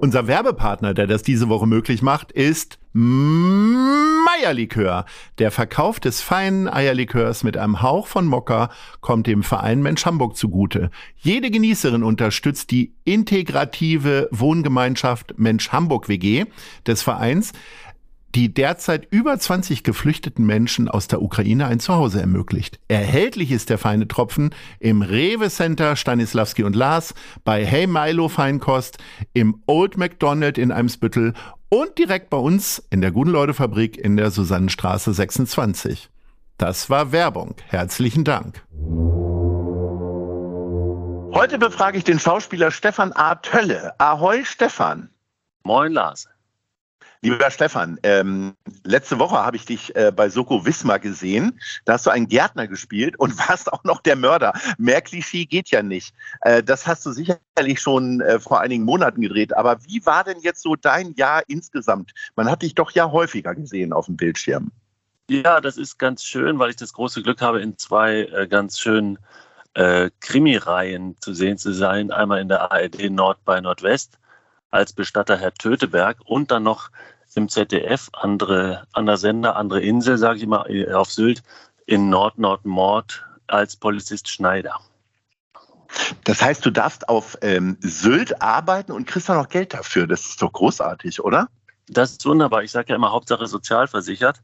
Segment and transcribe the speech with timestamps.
[0.00, 5.06] Unser Werbepartner, der das diese Woche möglich macht, ist Meierlikör.
[5.38, 8.70] Der Verkauf des feinen Eierlikörs mit einem Hauch von Mokka
[9.00, 10.90] kommt dem Verein Mensch Hamburg zugute.
[11.16, 16.44] Jede Genießerin unterstützt die integrative Wohngemeinschaft Mensch Hamburg WG
[16.86, 17.52] des Vereins
[18.34, 22.78] die derzeit über 20 geflüchteten Menschen aus der Ukraine ein Zuhause ermöglicht.
[22.88, 27.14] Erhältlich ist der feine Tropfen im Rewe Center Stanislavski und Lars,
[27.44, 28.98] bei Hey Milo Feinkost,
[29.32, 31.34] im Old McDonald in Eimsbüttel
[31.68, 36.10] und direkt bei uns in der Guten Leute Fabrik in der Susannenstraße 26.
[36.56, 37.54] Das war Werbung.
[37.68, 38.64] Herzlichen Dank.
[41.32, 43.36] Heute befrage ich den Schauspieler Stefan A.
[43.36, 43.92] Tölle.
[43.98, 45.10] Ahoi, Stefan.
[45.62, 46.28] Moin, Lars.
[47.20, 51.58] Lieber Stefan, ähm, letzte Woche habe ich dich äh, bei Soko Wismar gesehen.
[51.84, 54.52] Da hast du einen Gärtner gespielt und warst auch noch der Mörder.
[54.78, 56.14] Mehr Klischee geht ja nicht.
[56.42, 59.56] Äh, das hast du sicherlich schon äh, vor einigen Monaten gedreht.
[59.56, 62.12] Aber wie war denn jetzt so dein Jahr insgesamt?
[62.36, 64.70] Man hat dich doch ja häufiger gesehen auf dem Bildschirm.
[65.28, 68.78] Ja, das ist ganz schön, weil ich das große Glück habe, in zwei äh, ganz
[68.78, 69.18] schönen
[69.74, 72.12] äh, Krimireihen zu sehen zu sein.
[72.12, 74.18] Einmal in der ARD Nord bei Nordwest
[74.70, 76.90] als Bestatter Herr Töteberg und dann noch
[77.34, 81.42] im ZDF, andere, anderer Sender, andere Insel, sage ich mal, äh, auf Sylt,
[81.86, 84.78] in Nord-Nord-Mord als Polizist Schneider.
[86.24, 90.06] Das heißt, du darfst auf ähm, Sylt arbeiten und kriegst dann noch Geld dafür.
[90.06, 91.48] Das ist doch großartig, oder?
[91.88, 92.62] Das ist wunderbar.
[92.62, 94.42] Ich sage ja immer Hauptsache sozialversichert.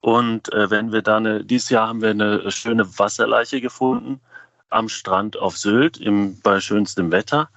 [0.00, 4.20] Und äh, wenn wir da eine, dieses Jahr haben wir eine schöne Wasserleiche gefunden
[4.70, 7.50] am Strand auf Sylt im, bei schönstem Wetter.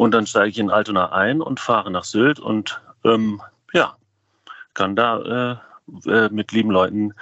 [0.00, 3.42] Und dann steige ich in Altona ein und fahre nach Sylt und ähm,
[3.74, 3.98] ja,
[4.72, 5.60] kann da
[6.06, 7.12] äh, äh, mit lieben Leuten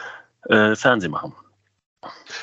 [0.44, 1.34] äh, Fernsehen machen.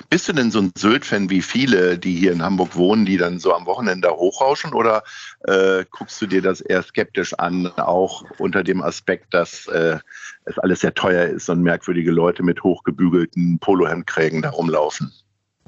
[0.09, 3.39] Bist du denn so ein Sylt-Fan wie viele, die hier in Hamburg wohnen, die dann
[3.39, 4.73] so am Wochenende hochrauschen?
[4.73, 5.03] Oder
[5.45, 9.99] äh, guckst du dir das eher skeptisch an, auch unter dem Aspekt, dass äh,
[10.43, 15.13] es alles sehr teuer ist und merkwürdige Leute mit hochgebügelten Polohemdkrägen da rumlaufen?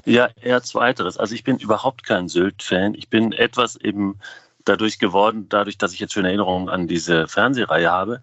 [0.04, 1.16] Ja, eher zweiteres.
[1.16, 2.92] Also ich bin überhaupt kein Sylt-Fan.
[2.92, 4.18] Ich bin etwas eben
[4.68, 8.22] dadurch geworden, dadurch, dass ich jetzt schöne Erinnerungen an diese Fernsehreihe habe.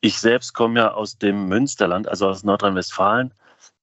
[0.00, 3.32] Ich selbst komme ja aus dem Münsterland, also aus Nordrhein-Westfalen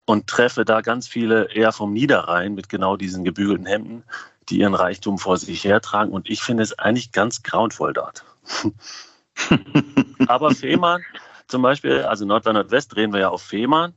[0.06, 4.04] und treffe da ganz viele eher vom Niederrhein mit genau diesen gebügelten Hemden,
[4.50, 6.12] die ihren Reichtum vor sich hertragen.
[6.12, 8.24] Und ich finde es eigentlich ganz grauenvoll dort.
[10.28, 11.04] Aber Fehmarn
[11.48, 13.94] zum Beispiel, also Nordrhein-Nordwest drehen wir ja auf Fehmarn.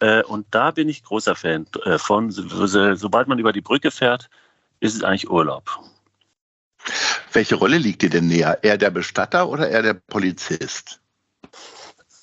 [0.00, 2.30] Äh, und da bin ich großer Fan äh, von.
[2.30, 4.28] Sobald man über die Brücke fährt,
[4.80, 5.78] ist es eigentlich Urlaub.
[7.36, 8.60] Welche Rolle liegt dir denn näher?
[8.62, 11.02] Eher der Bestatter oder eher der Polizist?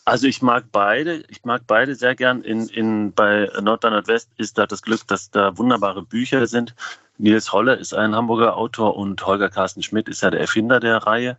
[0.05, 1.23] Also ich mag beide.
[1.27, 2.41] Ich mag beide sehr gern.
[2.41, 6.73] In, in, bei Nordrhein-West ist da das Glück, dass da wunderbare Bücher sind.
[7.19, 10.97] Nils Holle ist ein Hamburger Autor und Holger Carsten Schmidt ist ja der Erfinder der
[10.97, 11.37] Reihe.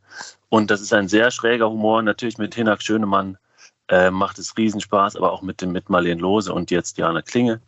[0.51, 2.01] Und das ist ein sehr schräger Humor.
[2.01, 3.39] Natürlich mit Hinak Schönemann
[3.89, 7.61] äh, macht es Riesenspaß, aber auch mit, mit Marlene Lose und jetzt Diana Klinge.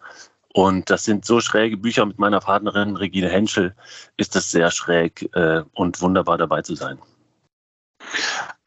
[0.56, 2.06] Und das sind so schräge Bücher.
[2.06, 3.75] Mit meiner Partnerin Regine Henschel
[4.17, 6.99] ist das sehr schräg äh, und wunderbar dabei zu sein.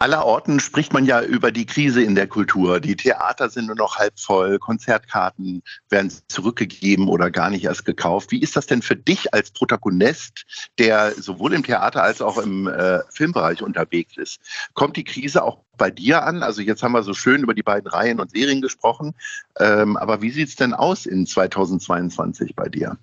[0.02, 2.80] Aller Orten spricht man ja über die Krise in der Kultur.
[2.80, 8.32] Die Theater sind nur noch halb voll, Konzertkarten werden zurückgegeben oder gar nicht erst gekauft.
[8.32, 10.46] Wie ist das denn für dich als Protagonist,
[10.78, 14.40] der sowohl im Theater als auch im äh, Filmbereich unterwegs ist?
[14.74, 16.44] Kommt die Krise auch bei dir an?
[16.44, 19.16] Also jetzt haben wir so schön über die beiden Reihen und Serien gesprochen,
[19.59, 22.98] ähm, aber wie sieht es denn aus in 2022 bei dir?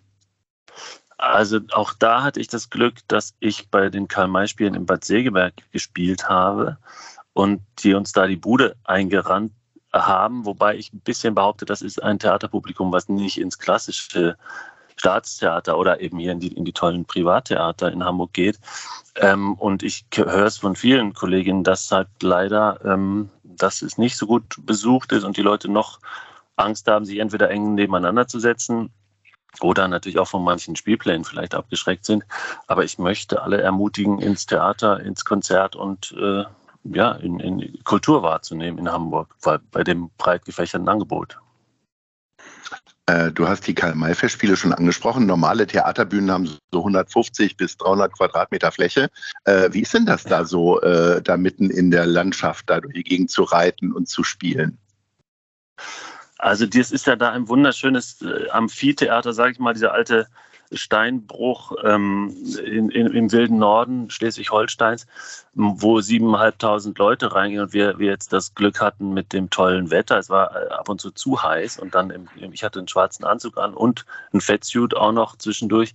[1.18, 5.54] Also auch da hatte ich das Glück, dass ich bei den Karl-May-Spielen in Bad Segeberg
[5.72, 6.78] gespielt habe
[7.32, 9.52] und die uns da die Bude eingerannt
[9.92, 14.36] haben, wobei ich ein bisschen behaupte, das ist ein Theaterpublikum, was nicht ins klassische
[14.96, 18.58] Staatstheater oder eben hier in die, in die tollen Privattheater in Hamburg geht.
[19.16, 24.26] Ähm, und ich höre es von vielen Kolleginnen, dass halt leider, ähm, dass nicht so
[24.26, 26.00] gut besucht ist und die Leute noch
[26.56, 28.90] Angst haben, sich entweder eng nebeneinander zu setzen
[29.60, 32.24] oder natürlich auch von manchen Spielplänen vielleicht abgeschreckt sind.
[32.66, 36.44] Aber ich möchte alle ermutigen, ins Theater, ins Konzert und äh,
[36.84, 41.38] ja, in, in Kultur wahrzunehmen in Hamburg, weil, bei dem breit gefächerten Angebot.
[43.06, 45.26] Äh, du hast die Karl-May-Festspiele schon angesprochen.
[45.26, 49.10] Normale Theaterbühnen haben so 150 bis 300 Quadratmeter Fläche.
[49.44, 52.94] Äh, wie ist denn das da so, äh, da mitten in der Landschaft, da durch
[52.94, 54.78] die Gegend zu reiten und zu spielen?
[56.38, 60.26] Also das ist ja da ein wunderschönes Amphitheater, sage ich mal, dieser alte
[60.72, 62.34] Steinbruch ähm,
[62.64, 65.06] in, in, im wilden Norden Schleswig-Holsteins,
[65.54, 70.18] wo siebeneinhalbtausend Leute reingehen und wir, wir jetzt das Glück hatten mit dem tollen Wetter.
[70.18, 73.24] Es war äh, ab und zu zu heiß und dann, im, ich hatte einen schwarzen
[73.24, 75.94] Anzug an und einen Fettsuit auch noch zwischendurch.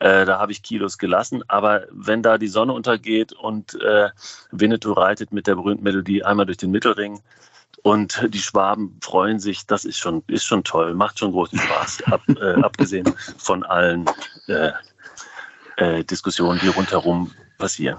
[0.00, 1.42] Äh, da habe ich Kilos gelassen.
[1.48, 4.10] Aber wenn da die Sonne untergeht und äh,
[4.50, 7.20] Winnetou reitet mit der berühmten Melodie einmal durch den Mittelring,
[7.82, 12.02] und die Schwaben freuen sich, das ist schon, ist schon toll, macht schon großen Spaß,
[12.06, 14.06] ab, äh, abgesehen von allen
[14.46, 14.70] äh,
[15.76, 17.98] äh, Diskussionen, die rundherum passieren.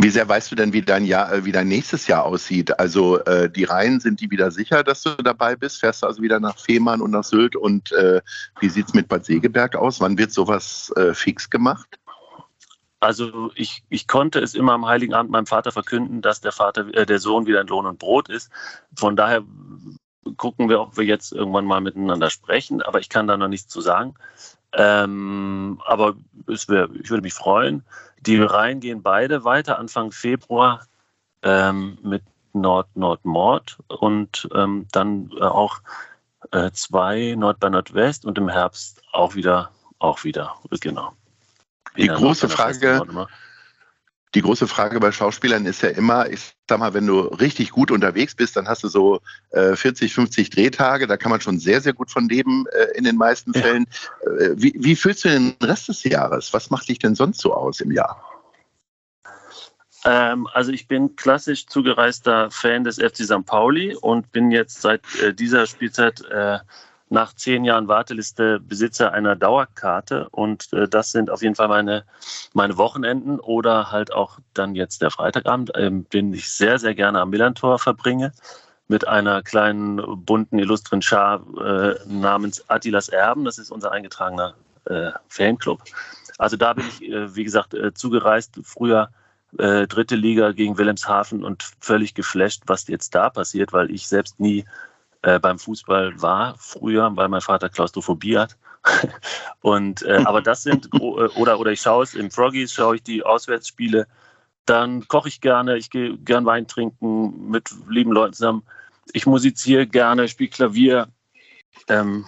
[0.00, 2.78] Wie sehr weißt du denn, wie dein Jahr, äh, wie dein nächstes Jahr aussieht?
[2.78, 5.80] Also äh, die Reihen sind die wieder sicher, dass du dabei bist?
[5.80, 7.56] Fährst du also wieder nach Fehmarn und nach Sylt?
[7.56, 8.20] Und äh,
[8.60, 10.00] wie sieht es mit Bad Segeberg aus?
[10.00, 11.98] Wann wird sowas äh, fix gemacht?
[13.08, 16.88] Also ich, ich konnte es immer am Heiligen Abend meinem Vater verkünden, dass der Vater,
[16.92, 18.50] äh, der Sohn wieder in Lohn und Brot ist.
[18.94, 19.42] Von daher
[20.36, 23.68] gucken wir, ob wir jetzt irgendwann mal miteinander sprechen, aber ich kann da noch nichts
[23.68, 24.12] zu sagen.
[24.74, 27.82] Ähm, aber wär, ich würde mich freuen.
[28.26, 30.84] Die Reihen gehen beide weiter Anfang Februar
[31.40, 32.22] ähm, mit
[32.52, 35.78] Nord-Nord-Mord und ähm, dann äh, auch
[36.52, 41.14] äh, zwei Nord bei Nordwest und im Herbst auch wieder, auch wieder, genau.
[41.96, 43.26] Die große Frage,
[44.34, 47.90] die große Frage bei Schauspielern ist ja immer, ich sag mal, wenn du richtig gut
[47.90, 49.20] unterwegs bist, dann hast du so
[49.50, 53.04] äh, 40, 50 Drehtage, da kann man schon sehr, sehr gut von leben äh, in
[53.04, 53.62] den meisten ja.
[53.62, 53.86] Fällen.
[54.22, 56.52] Äh, wie, wie fühlst du den Rest des Jahres?
[56.52, 58.22] Was macht dich denn sonst so aus im Jahr?
[60.04, 63.44] Ähm, also ich bin klassisch zugereister Fan des FC St.
[63.46, 66.58] Pauli und bin jetzt seit äh, dieser Spielzeit äh,
[67.10, 72.04] nach zehn Jahren Warteliste Besitzer einer Dauerkarte und äh, das sind auf jeden Fall meine,
[72.52, 77.20] meine Wochenenden oder halt auch dann jetzt der Freitagabend, ähm, den ich sehr, sehr gerne
[77.20, 78.32] am Millantor verbringe
[78.88, 83.44] mit einer kleinen, bunten, illustren Schar äh, namens Attilas Erben.
[83.44, 84.54] Das ist unser eingetragener
[84.86, 85.82] äh, Fanclub.
[86.38, 88.58] Also da bin ich, äh, wie gesagt, äh, zugereist.
[88.64, 89.10] Früher
[89.58, 94.40] äh, dritte Liga gegen Wilhelmshaven und völlig geflasht, was jetzt da passiert, weil ich selbst
[94.40, 94.64] nie
[95.22, 98.56] äh, beim Fußball war früher, weil mein Vater Klaustrophobie hat.
[99.60, 103.02] und äh, aber das sind äh, oder oder ich schaue es im Froggies, schaue ich
[103.02, 104.06] die Auswärtsspiele.
[104.66, 108.62] Dann koche ich gerne, ich gehe gern Wein trinken mit lieben Leuten zusammen.
[109.12, 111.08] Ich musiziere gerne, spiele Klavier.
[111.88, 112.26] Ähm,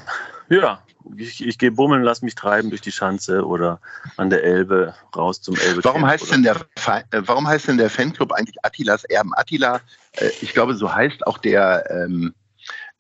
[0.49, 0.83] ja,
[1.17, 3.81] ich, ich gehe bummeln, lass mich treiben durch die Schanze oder
[4.17, 5.85] an der Elbe raus zum Elbe.
[5.85, 6.57] Warum heißt, denn der,
[6.87, 9.33] äh, warum heißt denn der Fanclub eigentlich Attilas Erben?
[9.35, 9.81] Attila,
[10.13, 12.35] äh, ich glaube, so heißt auch der, ähm,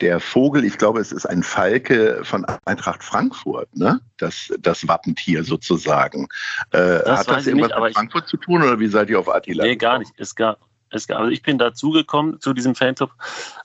[0.00, 4.00] der Vogel, ich glaube, es ist ein Falke von Eintracht Frankfurt, ne?
[4.17, 6.29] Das, das Wappentier sozusagen.
[6.70, 9.29] Äh, das hat das irgendwas nicht, mit Frankfurt zu tun oder wie seid ihr auf
[9.29, 9.64] Attila?
[9.64, 10.12] Nee, gar nicht.
[10.17, 10.58] Es gab,
[10.91, 13.11] es gab, also ich bin dazugekommen zu diesem Fanclub,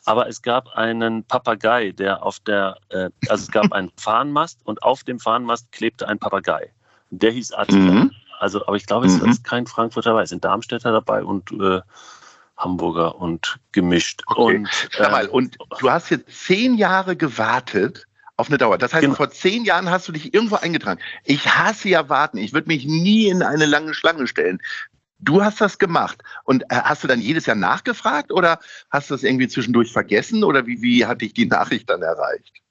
[0.06, 4.84] aber es gab einen Papagei, der auf der, äh, also es gab einen Fahnenmast und
[4.84, 6.72] auf dem Fahnenmast klebte ein Papagei.
[7.12, 7.92] Der hieß Attila.
[7.92, 8.12] Mhm.
[8.40, 9.30] Also, aber ich glaube, es mhm.
[9.30, 10.24] ist kein Frankfurter dabei.
[10.24, 11.82] Es sind Darmstädter dabei und äh,
[12.58, 14.24] Hamburger und gemischt.
[14.28, 14.58] Okay.
[14.58, 18.08] Und, Sag mal, äh, und du hast jetzt zehn Jahre gewartet
[18.38, 18.78] auf eine Dauer.
[18.78, 19.16] Das heißt, genau.
[19.16, 21.00] vor zehn Jahren hast du dich irgendwo eingetragen.
[21.24, 22.38] Ich hasse ja warten.
[22.38, 24.60] Ich würde mich nie in eine lange Schlange stellen.
[25.20, 26.22] Du hast das gemacht.
[26.44, 28.60] Und äh, hast du dann jedes Jahr nachgefragt oder
[28.90, 32.62] hast du das irgendwie zwischendurch vergessen oder wie, wie hat dich die Nachricht dann erreicht?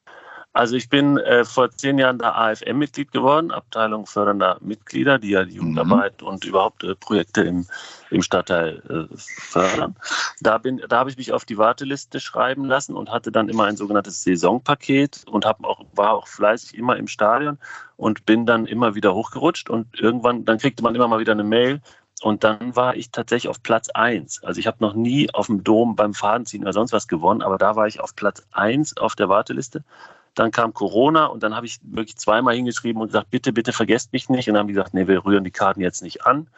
[0.55, 5.45] Also ich bin äh, vor zehn Jahren da AFM-Mitglied geworden, Abteilung fördernder Mitglieder, die ja
[5.45, 6.29] die Jugendarbeit mhm.
[6.29, 7.67] und überhaupt äh, Projekte im,
[8.11, 9.97] im Stadtteil äh, fördern.
[10.41, 13.65] Da, bin, da habe ich mich auf die Warteliste schreiben lassen und hatte dann immer
[13.65, 17.59] ein sogenanntes Saisonpaket und hab auch, war auch fleißig immer im Stadion
[17.97, 21.45] und bin dann immer wieder hochgerutscht und irgendwann, dann kriegte man immer mal wieder eine
[21.45, 21.81] Mail,
[22.23, 24.45] und dann war ich tatsächlich auf Platz 1.
[24.45, 27.59] Also ich habe noch nie auf dem Dom beim Fadenziehen oder sonst was gewonnen, aber
[27.59, 29.85] da war ich auf Platz 1 auf der Warteliste.
[30.35, 34.13] Dann kam Corona und dann habe ich wirklich zweimal hingeschrieben und gesagt, bitte, bitte vergesst
[34.13, 34.49] mich nicht.
[34.49, 36.49] Und dann haben die gesagt, nee, wir rühren die Karten jetzt nicht an.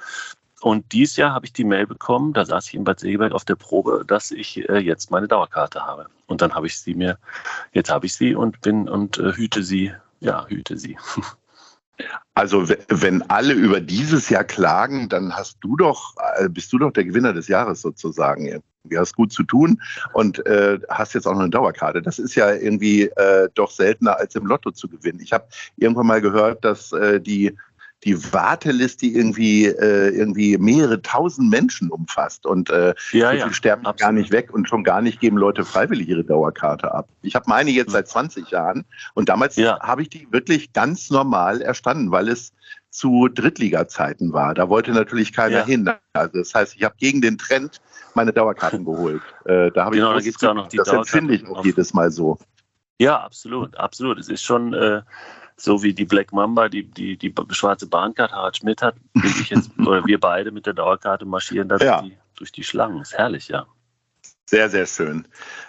[0.61, 3.45] Und dieses Jahr habe ich die Mail bekommen, da saß ich in Bad Segeberg auf
[3.45, 6.07] der Probe, dass ich äh, jetzt meine Dauerkarte habe.
[6.27, 7.19] Und dann habe ich sie mir,
[7.73, 10.97] jetzt habe ich sie und bin und äh, hüte sie, ja, hüte sie.
[12.35, 16.93] Also wenn alle über dieses Jahr klagen, dann hast du doch, äh, bist du doch
[16.93, 18.63] der Gewinner des Jahres sozusagen.
[18.89, 19.81] Du hast gut zu tun
[20.13, 22.03] und äh, hast jetzt auch noch eine Dauerkarte.
[22.03, 25.21] Das ist ja irgendwie äh, doch seltener als im Lotto zu gewinnen.
[25.21, 27.57] Ich habe irgendwann mal gehört, dass äh, die
[28.05, 33.87] die Warteliste irgendwie, äh, irgendwie mehrere tausend Menschen umfasst und äh, Ja, so ja, sterben
[33.87, 33.99] absolut.
[34.01, 37.09] gar nicht weg und schon gar nicht geben Leute freiwillig ihre Dauerkarte ab.
[37.23, 39.81] Ich habe meine jetzt seit 20 Jahren und damals Ja.
[39.81, 42.53] habe ich die wirklich ganz normal erstanden, weil es
[42.97, 44.55] zu Drittliga-Zeiten war.
[44.55, 45.65] Da wollte natürlich keiner Ja.
[45.67, 45.91] hin.
[46.15, 47.81] Also das heißt, ich habe gegen den Trend
[48.15, 49.21] meine Dauerkarten geholt.
[49.45, 51.63] Äh, da habe Genau, da ich gibt's ja auch noch die das empfinde ich auch
[51.63, 52.39] jedes Mal so.
[52.99, 54.19] Ja, absolut, absolut.
[54.19, 55.03] Es ist schon äh,
[55.59, 59.51] so wie die Black Mamba, die, die, die schwarze Bahncard Harald Schmidt hat, bin ich
[59.51, 62.01] jetzt, oder wir beide mit der Dauerkarte marschieren da Ja.
[62.01, 63.03] durch, die, durch die Schlangen.
[63.03, 63.67] Ist herrlich, ja.
[64.47, 65.29] Sehr, sehr schön.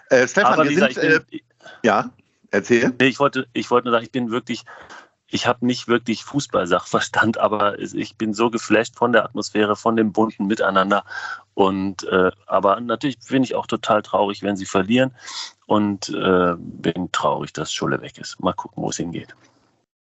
[0.09, 1.39] Äh, Stefan, Aber wir gesagt, sind, ich, äh, bin,
[1.83, 2.09] ja,
[2.51, 2.93] erzähl.
[2.99, 4.63] nee, ich wollte, ich wollte nur sagen, ich bin wirklich,
[5.29, 10.11] ich habe nicht wirklich Fußballsachverstand, aber ich bin so geflasht von der Atmosphäre, von dem
[10.11, 11.03] bunten Miteinander.
[11.53, 15.11] Und äh, aber natürlich bin ich auch total traurig, wenn sie verlieren.
[15.65, 18.39] Und äh, bin traurig, dass Schulle weg ist.
[18.39, 19.35] Mal gucken, wo es hingeht.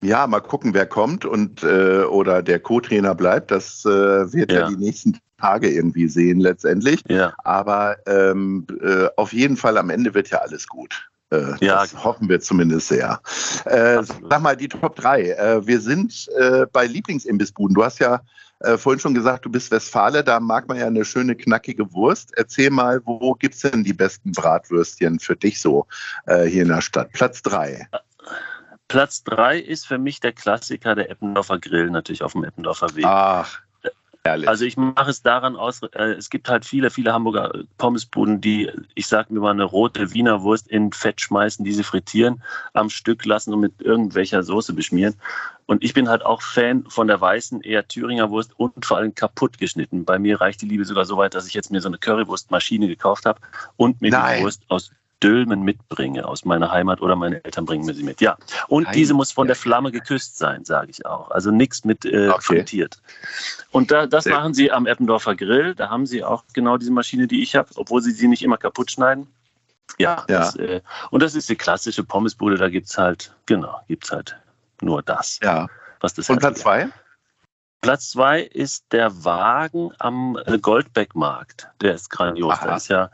[0.02, 3.50] Ja, mal gucken, wer kommt und äh, oder der Co-Trainer bleibt.
[3.50, 4.60] Das äh, wird ja.
[4.60, 4.68] Ja.
[4.68, 7.02] die nächsten Tage irgendwie sehen letztendlich.
[7.08, 7.34] Ja.
[7.44, 11.08] Aber ähm, äh, auf jeden Fall am Ende wird ja alles gut.
[11.32, 12.04] Äh, Ja, das genau.
[12.04, 13.20] hoffen wir zumindest sehr.
[13.64, 15.22] Äh, sag mal, die Top 3.
[15.30, 17.74] Äh, wir sind äh, bei Lieblingsimbissbuden.
[17.74, 18.20] Du hast ja
[18.60, 22.32] äh, vorhin schon gesagt, du bist Westfale, da mag man ja eine schöne knackige Wurst.
[22.36, 25.86] Erzähl mal, wo gibt's denn die besten Bratwürstchen für dich so
[26.26, 27.10] äh, hier in der Stadt?
[27.12, 27.88] Platz 3.
[28.88, 33.06] Platz drei ist für mich der Klassiker, der Eppendorfer Grill, natürlich auf dem Eppendorfer Weg.
[33.06, 33.60] Ach,
[34.24, 34.48] herrlich.
[34.48, 38.70] Also ich mache es daran aus, äh, es gibt halt viele, viele Hamburger Pommesbuden, die,
[38.94, 43.24] ich sag mir mal, eine rote Wiener Wurst in Fett schmeißen, diese frittieren, am Stück
[43.24, 45.14] lassen und mit irgendwelcher Soße beschmieren.
[45.66, 49.14] Und ich bin halt auch Fan von der weißen, eher Thüringer Wurst und vor allem
[49.14, 50.04] kaputt geschnitten.
[50.04, 52.88] Bei mir reicht die Liebe sogar so weit, dass ich jetzt mir so eine Currywurstmaschine
[52.88, 53.40] gekauft habe
[53.76, 54.38] und mir Nein.
[54.38, 54.90] die Wurst aus
[55.22, 58.20] Dülmen mitbringe, aus meiner Heimat oder meine Eltern bringen mir sie mit.
[58.20, 58.36] Ja,
[58.68, 61.30] und Ei, diese muss von der Flamme geküsst sein, sage ich auch.
[61.30, 62.40] Also nichts mit äh, Okay.
[62.40, 63.00] frittiert.
[63.70, 65.74] Und da, das Sehr machen sie am Eppendorfer Grill.
[65.74, 68.56] Da haben sie auch genau diese Maschine, die ich habe, obwohl sie sie nicht immer
[68.56, 69.26] kaputt schneiden.
[69.98, 70.38] Ja, Ja.
[70.40, 72.56] Das, äh, und das ist die klassische Pommesbude.
[72.56, 74.36] Da gibt's halt, genau, gibt's halt
[74.80, 75.68] nur das, ja.
[76.00, 76.88] was das Und Platz zwei?
[77.82, 81.68] Platz zwei ist der Wagen am äh, Goldbeckmarkt.
[81.80, 82.54] Der ist grandios.
[82.54, 82.66] Aha.
[82.66, 83.10] Da ist ja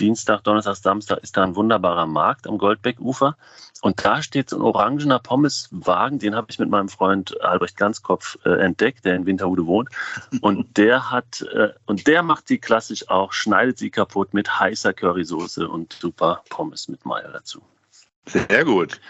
[0.00, 3.36] Dienstag, Donnerstag, Samstag ist da ein wunderbarer Markt am Goldbeckufer.
[3.82, 8.38] Und da steht so ein orangener Pommeswagen, den habe ich mit meinem Freund Albrecht Ganzkopf
[8.44, 9.90] äh, entdeckt, der in Winterhude wohnt.
[10.40, 14.92] Und der hat, äh, und der macht sie klassisch auch, schneidet sie kaputt mit heißer
[14.92, 17.62] Currysoße und super Pommes mit Mayo dazu.
[18.26, 19.00] Sehr gut.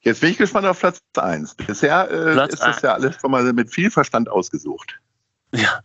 [0.00, 1.54] Jetzt bin ich gespannt auf Platz eins.
[1.54, 5.00] Bisher äh, Platz ist das ja alles schon mal mit viel Verstand ausgesucht.
[5.52, 5.80] Ja,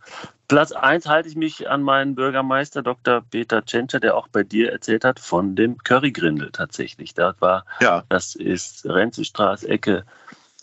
[0.48, 3.22] Platz eins halte ich mich an meinen Bürgermeister Dr.
[3.30, 7.14] Peter Tschentscher, der auch bei dir erzählt hat, von dem Currygrindel tatsächlich.
[7.14, 10.04] Da war, Ja, das ist Renzestraße, Ecke,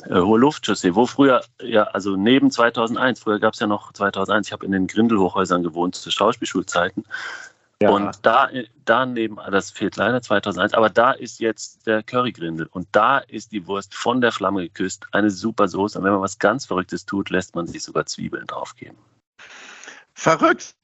[0.05, 4.48] äh, Hohe Luftchaussee, wo früher, ja, also neben 2001, früher gab es ja noch 2001,
[4.48, 7.05] ich habe in den Grindelhochhäusern gewohnt zu Schauspielschulzeiten.
[7.81, 7.89] ja.
[7.89, 8.50] Und da,
[8.86, 13.65] daneben, das fehlt leider 2001, aber da ist jetzt der Currygrindel und da ist die
[13.67, 15.98] Wurst von der Flamme geküsst, eine super Soße.
[15.98, 18.98] Und wenn man was ganz Verrücktes tut, lässt man sich sogar Zwiebeln draufgeben.
[20.19, 20.75] Verrückt.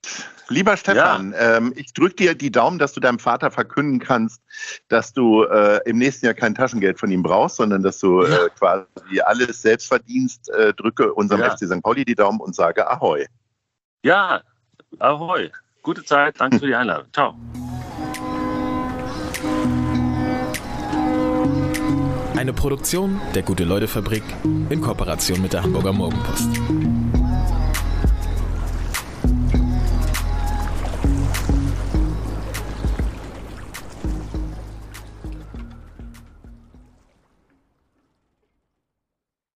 [0.47, 4.41] Lieber Stefan, ähm, ich drücke dir die Daumen, dass du deinem Vater verkünden kannst,
[4.89, 8.45] dass du äh, im nächsten Jahr kein Taschengeld von ihm brauchst, sondern dass du Ja.
[8.45, 10.49] äh, quasi alles selbst verdienst.
[10.49, 11.49] Äh, drücke unserem Ja.
[11.55, 11.81] FC St.
[11.81, 13.25] Pauli die Daumen und sage Ahoi.
[14.03, 14.41] Ja,
[14.99, 15.49] ahoi.
[15.81, 17.07] Gute Zeit, danke für die Einladung.
[17.11, 17.35] Ciao.
[22.37, 24.23] Eine Produktion der Gute-Leute-Fabrik
[24.69, 26.49] in Kooperation mit der Hamburger Morgenpost.